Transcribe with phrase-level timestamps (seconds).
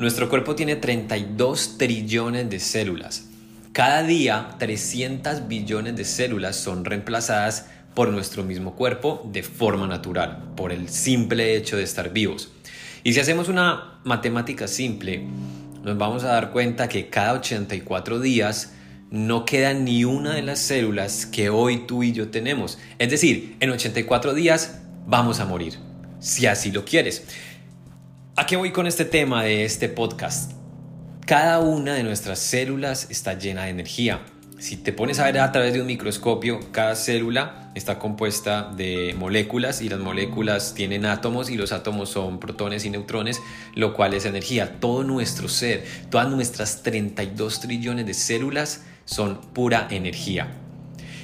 [0.00, 3.26] Nuestro cuerpo tiene 32 trillones de células.
[3.72, 10.52] Cada día 300 billones de células son reemplazadas por nuestro mismo cuerpo de forma natural,
[10.56, 12.50] por el simple hecho de estar vivos.
[13.04, 15.22] Y si hacemos una matemática simple,
[15.84, 18.72] nos vamos a dar cuenta que cada 84 días
[19.10, 22.78] no queda ni una de las células que hoy tú y yo tenemos.
[22.98, 25.74] Es decir, en 84 días vamos a morir,
[26.20, 27.22] si así lo quieres.
[28.40, 30.52] ¿A qué voy con este tema de este podcast?
[31.26, 34.22] Cada una de nuestras células está llena de energía.
[34.58, 39.14] Si te pones a ver a través de un microscopio, cada célula está compuesta de
[39.18, 43.42] moléculas y las moléculas tienen átomos y los átomos son protones y neutrones,
[43.74, 44.80] lo cual es energía.
[44.80, 50.48] Todo nuestro ser, todas nuestras 32 trillones de células son pura energía.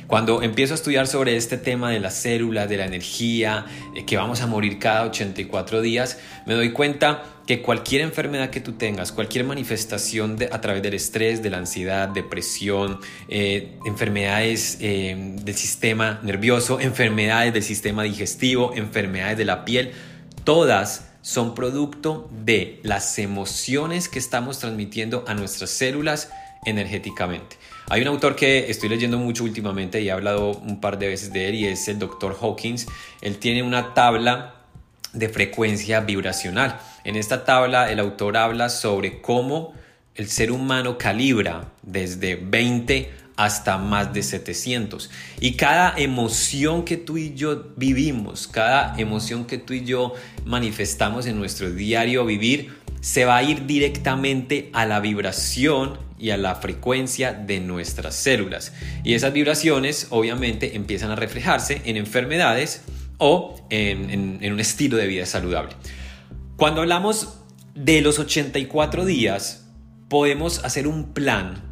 [0.07, 3.67] Cuando empiezo a estudiar sobre este tema de las células, de la energía,
[4.07, 8.73] que vamos a morir cada 84 días, me doy cuenta que cualquier enfermedad que tú
[8.73, 15.55] tengas, cualquier manifestación a través del estrés, de la ansiedad, depresión, eh, enfermedades eh, del
[15.55, 19.91] sistema nervioso, enfermedades del sistema digestivo, enfermedades de la piel,
[20.45, 26.31] todas son producto de las emociones que estamos transmitiendo a nuestras células
[26.65, 27.57] energéticamente.
[27.89, 31.33] Hay un autor que estoy leyendo mucho últimamente y he hablado un par de veces
[31.33, 32.89] de él y es el doctor Hawkins.
[33.21, 34.57] Él tiene una tabla
[35.13, 36.81] de frecuencia vibracional.
[37.05, 39.73] En esta tabla el autor habla sobre cómo
[40.17, 45.09] el ser humano calibra desde 20 hasta más de 700.
[45.39, 50.13] Y cada emoción que tú y yo vivimos, cada emoción que tú y yo
[50.45, 56.37] manifestamos en nuestro diario vivir, se va a ir directamente a la vibración y a
[56.37, 58.73] la frecuencia de nuestras células.
[59.05, 62.83] Y esas vibraciones obviamente empiezan a reflejarse en enfermedades
[63.19, 65.75] o en, un estilo de vida saludable.
[66.57, 67.41] Cuando hablamos
[67.75, 69.67] de los 84 días,
[70.09, 71.63] podemos hacer un plan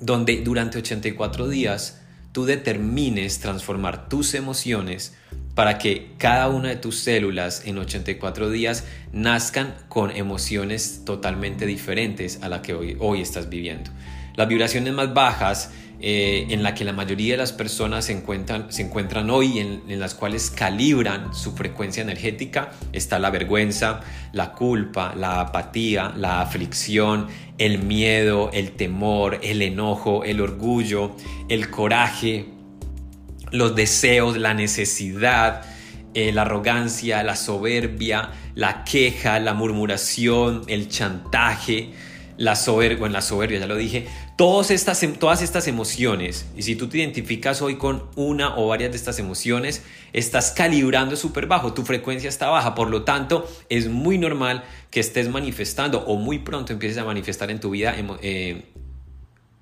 [0.00, 1.99] donde durante 84 días
[2.32, 5.14] tú determines transformar tus emociones
[5.54, 12.42] para que cada una de tus células en 84 días nazcan con emociones totalmente diferentes
[12.42, 13.90] a la que hoy, hoy estás viviendo.
[14.36, 15.70] Las vibraciones más bajas
[16.02, 20.14] eh, en la que la mayoría de las personas se encuentran, hoy, en, en, las
[20.14, 24.00] cuales calibran su frecuencia energética, está la vergüenza,
[24.32, 31.16] la culpa, la apatía, la aflicción, el miedo, el temor, el enojo, el orgullo,
[31.50, 32.46] el coraje,
[33.50, 35.62] los deseos, la necesidad,
[36.14, 41.90] eh, la arrogancia, la soberbia, la queja, la murmuración, el chantaje,
[42.40, 44.06] la soberbia, la soberbia ya lo dije,
[44.36, 48.66] todas estas, em, todas estas emociones, y si tú te identificas hoy con una o
[48.66, 49.82] varias de estas emociones,
[50.14, 55.00] estás calibrando súper bajo, tu frecuencia está baja, por lo tanto es muy normal que
[55.00, 58.64] estés manifestando o muy pronto empieces a manifestar en tu vida eh,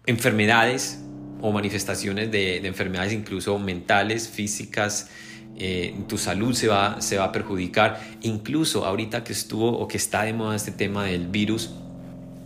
[0.07, 1.01] enfermedades,
[1.41, 5.09] o manifestaciones de, enfermedades incluso mentales, físicas,
[5.57, 8.01] eh, tu salud se va, se va a perjudicar.
[8.23, 11.71] Incluso ahorita que estuvo o que está de moda este tema del virus,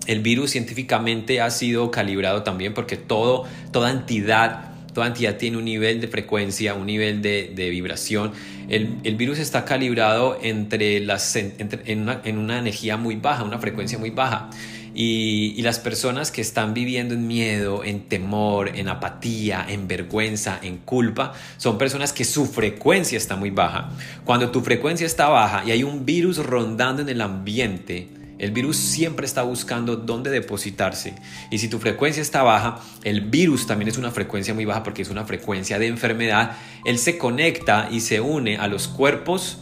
[0.06, 5.64] el virus científicamente ha sido calibrado también porque todo, toda entidad toda entidad tiene un
[5.64, 8.32] nivel de frecuencia, un nivel de, vibración.
[8.68, 13.98] El, virus está calibrado entre las, en, una, en, una, energía muy baja, una frecuencia
[13.98, 14.50] muy baja.
[14.94, 20.78] Y, las personas que están viviendo en miedo, en temor, en apatía, en vergüenza, en
[20.78, 23.90] culpa, son personas que su frecuencia está muy baja.
[24.24, 28.08] Cuando tu frecuencia está baja y hay un virus rondando en el ambiente,
[28.42, 31.14] el virus siempre está buscando dónde depositarse.
[31.52, 35.02] Y si tu frecuencia está baja, el virus también es una frecuencia muy baja porque
[35.02, 36.56] es una frecuencia de enfermedad.
[36.84, 39.60] Él se conecta y se une a los cuerpos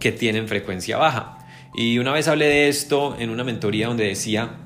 [0.00, 1.46] que tienen frecuencia baja.
[1.74, 4.56] Y una vez hablé de esto en una mentoría donde decía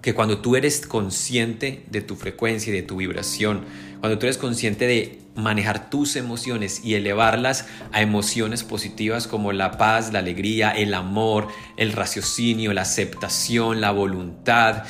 [0.00, 3.66] que cuando tú eres consciente de tu frecuencia y de tu vibración,
[4.00, 9.78] cuando tú eres consciente de manejar tus emociones y elevarlas a emociones positivas como la
[9.78, 14.84] paz, la alegría, el amor, el raciocinio, la aceptación, la voluntad,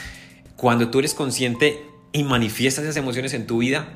[0.56, 3.88] cuando tú eres consciente y manifiestas esas emociones en tu vida,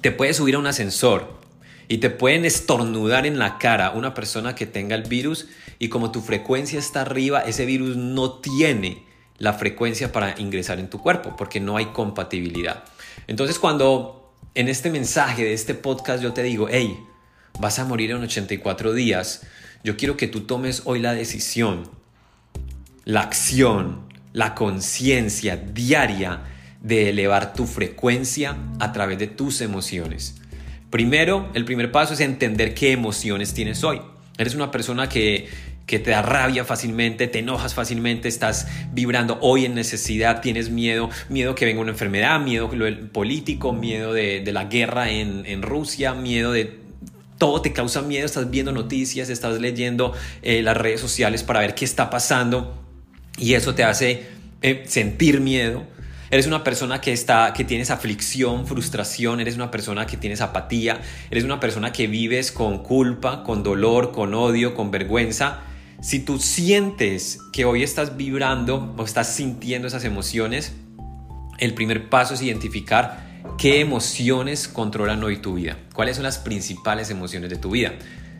[0.00, 1.40] te puedes subir a un ascensor
[1.88, 5.48] y te pueden estornudar en la cara una persona que tenga el virus
[5.78, 9.04] y como tu frecuencia está arriba, ese virus no tiene
[9.38, 12.84] la frecuencia para ingresar en tu cuerpo, porque no hay compatibilidad.
[13.26, 16.98] Entonces cuando en este mensaje de este podcast yo te digo, hey,
[17.60, 19.46] vas a morir en 84 días,
[19.84, 21.90] yo quiero que tú tomes hoy la decisión,
[23.04, 24.00] la acción,
[24.32, 26.42] la conciencia diaria
[26.80, 30.36] de elevar tu frecuencia a través de tus emociones.
[30.90, 34.00] Primero, el primer paso es entender qué emociones tienes hoy.
[34.38, 35.48] Eres una persona que
[35.86, 41.10] que te da rabia fácilmente, te enojas fácilmente, estás vibrando hoy en necesidad, tienes miedo,
[41.28, 42.68] miedo que venga una enfermedad, miedo
[43.12, 46.80] político, miedo de, la guerra en, Rusia, miedo de
[47.38, 50.12] todo te causa miedo, estás viendo noticias, estás leyendo
[50.42, 52.82] eh, las redes sociales para ver qué está pasando
[53.36, 54.26] y eso te hace
[54.62, 55.84] eh, sentir miedo.
[56.30, 61.00] Eres una persona que está que tienes aflicción, frustración, eres una persona que tienes apatía,
[61.30, 65.62] eres una persona que vives con culpa, con dolor, con odio, con vergüenza
[66.00, 70.72] si tú sientes que hoy estás vibrando o estás sintiendo esas emociones,
[71.58, 77.10] el primer paso es identificar qué emociones controlan hoy tu vida, cuáles son las principales
[77.10, 77.92] emociones de tu vida.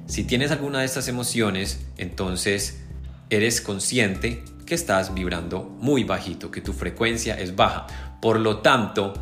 [0.06, 2.82] Si tienes alguna de estas emociones, entonces
[3.30, 7.86] eres consciente que estás vibrando muy bajito, que tu frecuencia es baja.
[8.20, 9.14] Por lo tanto,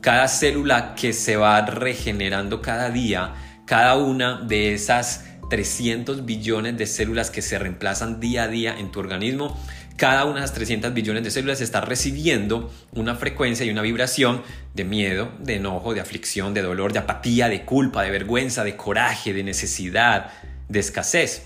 [0.00, 3.34] cada célula que se va regenerando cada día,
[3.66, 8.90] cada una de esas 300 billones de células que se reemplazan día a día en
[8.90, 9.60] tu organismo.
[9.96, 14.42] Cada una de esas 300 billones de células está recibiendo una frecuencia y una vibración
[14.72, 18.76] de miedo, de enojo, de aflicción, de dolor, de apatía, de culpa, de vergüenza, de
[18.76, 20.30] coraje, de necesidad,
[20.70, 21.42] de escasez.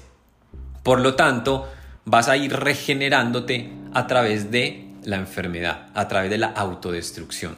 [0.84, 1.68] Por lo tanto,
[2.04, 7.56] vas a ir regenerándote a través de la enfermedad, a través de la autodestrucción.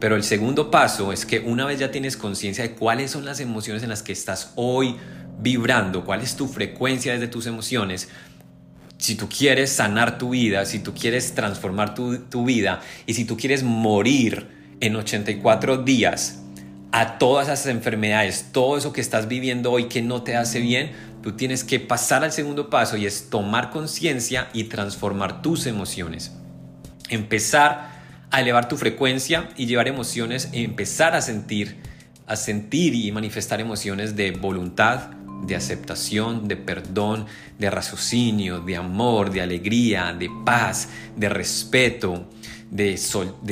[0.00, 3.40] Pero el segundo paso es que una vez ya tienes conciencia de cuáles son las
[3.40, 4.96] emociones en las que estás hoy
[5.40, 8.08] vibrando, cuál es tu frecuencia desde tus emociones,
[8.98, 13.24] si tú quieres sanar tu vida, si tú quieres transformar tu, tu, vida y si
[13.24, 14.48] tú quieres morir
[14.80, 16.42] en 84 días
[16.90, 20.90] a todas esas enfermedades, todo eso que estás viviendo hoy que no te hace bien,
[21.22, 26.32] tú tienes que pasar al segundo paso y es tomar conciencia y transformar tus emociones.
[27.08, 27.98] Empezar
[28.30, 31.76] a elevar tu frecuencia y llevar emociones, empezar a sentir,
[32.26, 35.10] a sentir y manifestar emociones de voluntad,
[35.42, 37.26] de aceptación, de perdón,
[37.58, 42.26] de raciocinio, de amor, de alegría, de paz, de respeto,
[42.70, 42.96] de,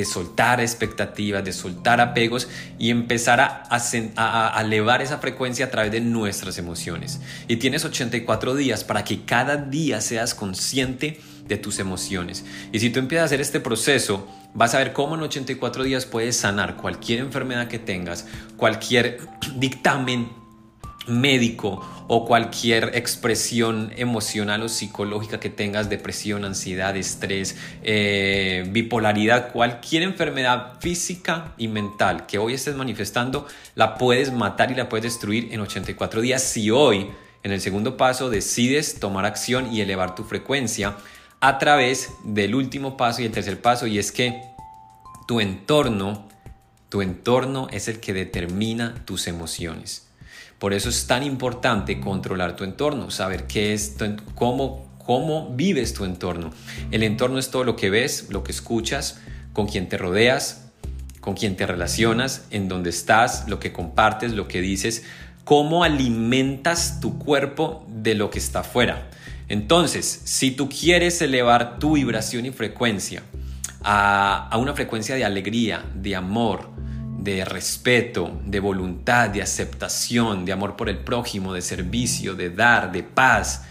[0.05, 2.47] soltar expectativas, de soltar apegos
[2.77, 7.19] y empezar a, a, elevar esa frecuencia a través de nuestras emociones.
[7.47, 12.45] Y tienes 84 días para que cada día seas consciente de tus emociones.
[12.71, 16.05] Y si tú empiezas a hacer este proceso, vas a ver cómo en 84 días
[16.05, 18.25] puedes sanar cualquier enfermedad que tengas,
[18.55, 19.19] cualquier
[19.55, 20.29] dictamen
[21.07, 30.03] médico o cualquier expresión emocional o psicológica que tengas, depresión, ansiedad, estrés, eh, bipolaridad, cualquier
[30.03, 35.53] enfermedad física y mental que hoy estés manifestando, la puedes matar y la puedes destruir
[35.53, 37.09] en 84 días si hoy,
[37.43, 40.95] en el segundo paso, decides tomar acción y elevar tu frecuencia
[41.39, 44.41] a través del último paso y el tercer paso, y es que
[45.27, 46.27] tu entorno,
[46.89, 50.06] tu entorno es el que determina tus emociones.
[50.59, 53.95] Por eso es tan importante controlar tu entorno, saber qué es,
[54.33, 56.51] cómo, cómo vives tu entorno.
[56.91, 59.19] El entorno es todo lo que ves, lo que escuchas,
[59.53, 60.69] con quien te rodeas,
[61.21, 65.03] con quien te relacionas, en dónde estás, lo que compartes, lo que dices,
[65.43, 69.09] cómo alimentas tu cuerpo de lo que está afuera.
[69.49, 73.23] Entonces, si tú quieres elevar tu vibración y frecuencia
[73.83, 76.76] a una frecuencia de alegría, de amor,
[77.17, 82.91] de respeto, de voluntad, de aceptación, de amor por el prójimo, de servicio, de dar,
[82.91, 83.63] de paz.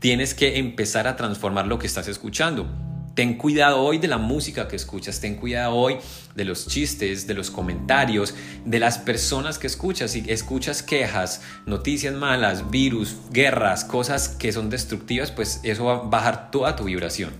[0.00, 2.68] Tienes que empezar a transformar lo que estás escuchando.
[3.14, 5.96] Ten cuidado hoy de la música que escuchas, ten cuidado hoy
[6.34, 10.12] de los chistes, de los comentarios, de las personas que escuchas.
[10.12, 16.02] Si escuchas quejas, noticias malas, virus, guerras, cosas que son destructivas, pues eso va a
[16.02, 17.30] bajar toda tu vibración.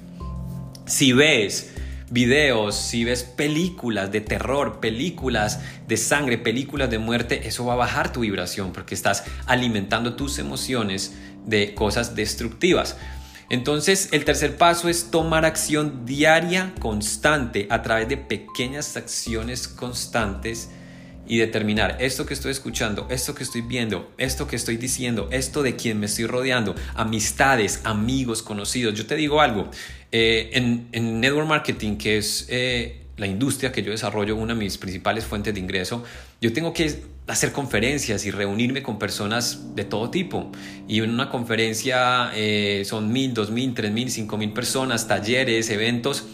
[0.87, 1.71] Si ves
[2.11, 7.77] videos, si ves películas de terror, películas de sangre, películas de muerte, eso va a
[7.77, 11.15] bajar tu vibración porque estás alimentando tus emociones
[11.47, 12.97] de cosas destructivas.
[13.49, 20.71] Entonces, el tercer paso es tomar acción diaria, constante, a través de pequeñas acciones constantes
[21.31, 25.63] y determinar esto que estoy escuchando, esto que estoy viendo, esto que estoy diciendo, esto
[25.63, 28.95] de quien me estoy rodeando, amistades, amigos, conocidos.
[28.95, 29.71] Yo te digo algo,
[30.11, 34.77] eh, en, Network Marketing, que es eh, la industria que yo desarrollo, una de mis
[34.77, 36.03] principales fuentes de ingreso,
[36.41, 40.51] yo tengo que hacer conferencias y reunirme con personas de todo tipo.
[40.89, 45.71] Y en una conferencia eh, son mil, dos mil, tres mil, cinco mil personas, talleres,
[45.71, 46.25] eventos,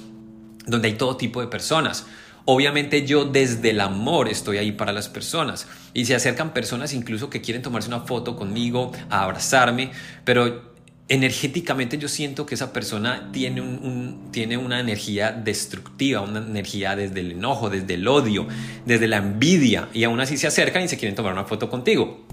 [0.67, 2.07] donde hay todo tipo de personas.
[2.49, 5.67] Obviamente yo desde el amor estoy ahí para las personas.
[5.95, 9.91] Y se acercan personas incluso que quieren tomarse una foto conmigo, a abrazarme,
[10.25, 10.77] pero
[11.09, 17.21] energéticamente yo siento que esa persona tiene, un, tiene una energía destructiva, una energía desde
[17.21, 18.47] el enojo, desde el odio,
[18.85, 19.89] desde la envidia.
[19.93, 22.27] Y aún así se acercan y se quieren tomar una foto contigo.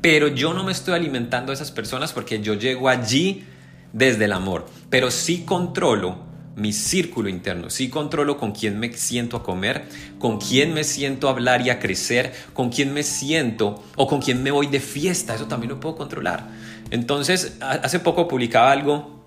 [0.00, 3.44] Pero yo no me estoy alimentando a esas personas porque yo llego allí
[3.92, 9.36] desde el amor, pero sí controlo mi círculo interno, sí controlo con quién me siento
[9.36, 9.84] a comer,
[10.18, 14.20] con quién me siento a hablar y a crecer, con quién me siento o con
[14.20, 16.48] quién me voy de fiesta, eso también lo puedo controlar.
[16.90, 19.22] Entonces, hace poco publicaba algo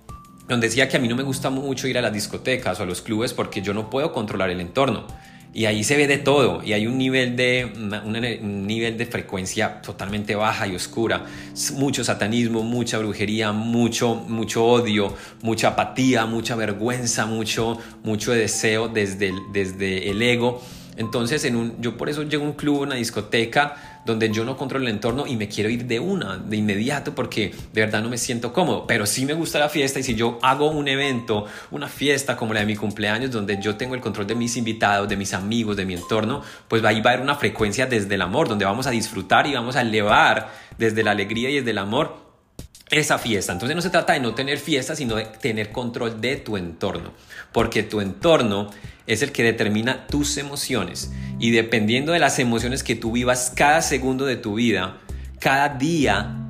[0.47, 2.85] donde decía que a mí no me gusta mucho ir a las discotecas o a
[2.85, 5.07] los clubes porque yo no puedo controlar el entorno.
[5.55, 7.71] Y ahí se ve de todo y hay un nivel de,
[8.03, 11.27] un nivel de frecuencia totalmente baja y oscura.
[11.75, 19.31] Mucho satanismo, mucha brujería, mucho, mucho odio, mucha apatía, mucha vergüenza, mucho, mucho deseo desde
[19.53, 20.61] desde el ego.
[20.97, 24.55] Entonces, en un, yo por eso llego a un club, una discoteca, donde yo no
[24.55, 28.09] controlo el entorno y me quiero ir de una, de inmediato, porque de verdad no
[28.09, 28.85] me siento cómodo.
[28.87, 32.53] Pero sí me gusta la fiesta y si yo hago un evento, una fiesta como
[32.53, 35.75] la de mi cumpleaños, donde yo tengo el control de mis invitados, de mis amigos,
[35.75, 38.87] de mi entorno, pues ahí va a haber una frecuencia desde el amor, donde vamos
[38.87, 42.24] a disfrutar y vamos a elevar desde la alegría y desde el amor
[42.89, 43.53] esa fiesta.
[43.53, 47.13] Entonces no se trata de no tener fiesta, sino de tener control de tu entorno,
[47.51, 48.69] porque tu entorno
[49.07, 53.81] es el que determina tus emociones y dependiendo de las emociones que tú vivas cada
[53.81, 54.97] segundo de tu vida,
[55.39, 56.41] cada día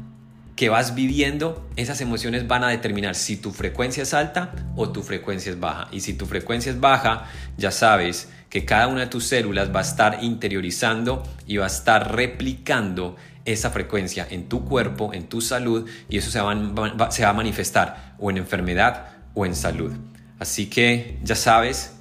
[0.56, 5.04] que vas viviendo, esas emociones van a determinar si tu frecuencia es alta o tu
[5.04, 5.90] frecuencia es baja.
[5.92, 7.26] Y si tu frecuencia es baja,
[7.58, 11.68] ya sabes que cada una de tus células va a estar interiorizando y va a
[11.68, 17.24] estar replicando esa frecuencia en tu cuerpo, en tu salud, y eso se va, se
[17.24, 19.94] va a manifestar o en enfermedad o en salud.
[20.40, 21.96] Así que ya sabes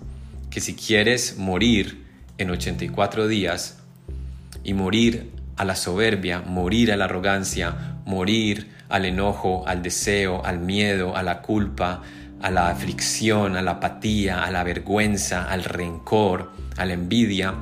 [0.51, 2.07] que si quieres morir
[2.39, 3.79] en 84 días
[4.65, 10.59] y morir a la soberbia, morir a la arrogancia, morir al enojo, al deseo, al
[10.59, 12.03] miedo, a la culpa,
[12.41, 17.55] a la aflicción, a la apatía, a la vergüenza, al rencor, a la envidia,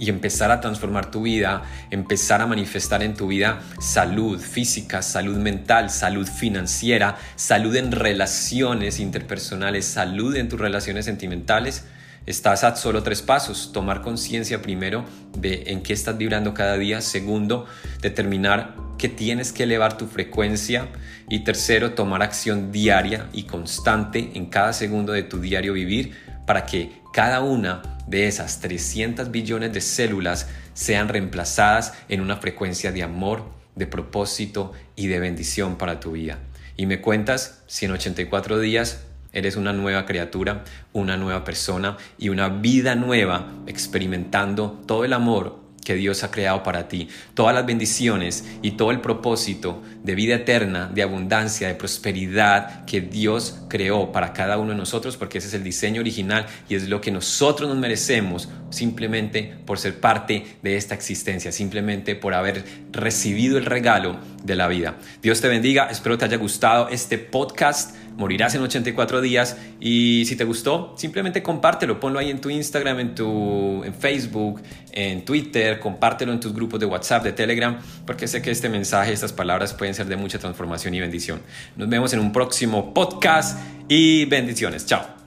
[0.00, 5.36] y empezar a transformar tu vida, empezar a manifestar en tu vida salud física, salud
[5.36, 11.84] mental, salud financiera, salud en relaciones interpersonales, salud en tus relaciones sentimentales,
[12.24, 13.72] estás a solo tres pasos.
[13.72, 15.04] Tomar conciencia primero
[15.36, 17.02] de en qué estás vibrando cada día.
[17.02, 17.66] Segundo,
[18.00, 20.88] determinar que tienes que elevar tu frecuencia.
[21.28, 26.16] Y tercero, tomar acción diaria y constante en cada segundo de tu diario vivir
[26.46, 32.92] para que cada una de esas 300 billones de células sean reemplazadas en una frecuencia
[32.92, 36.38] de amor, de propósito y de bendición para tu vida.
[36.76, 42.30] Y me cuentas si en 84 días eres una nueva criatura, una nueva persona y
[42.30, 45.60] una vida nueva experimentando todo el amor
[45.90, 50.36] que Dios ha creado para ti, todas las bendiciones y todo el propósito de vida
[50.36, 55.48] eterna, de abundancia, de prosperidad que Dios creó para cada uno de nosotros, porque ese
[55.48, 60.58] es el diseño original y es lo que nosotros nos merecemos simplemente por ser parte
[60.62, 64.96] de esta existencia, simplemente por haber recibido el regalo de la vida.
[65.20, 70.36] Dios te bendiga, espero te haya gustado este podcast morirás en 84 días y si
[70.36, 74.60] te gustó, simplemente compártelo, ponlo ahí en tu Instagram, en tu en Facebook,
[74.92, 79.12] en Twitter, compártelo en tus grupos de WhatsApp, de Telegram, porque sé que este mensaje,
[79.12, 81.40] estas palabras pueden ser de mucha transformación y bendición.
[81.76, 83.58] Nos vemos en un próximo podcast
[83.88, 84.84] y bendiciones.
[84.84, 85.19] Chao.